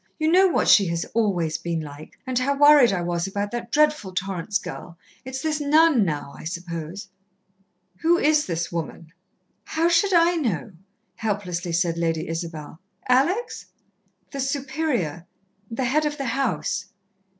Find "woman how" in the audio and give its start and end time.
8.71-9.89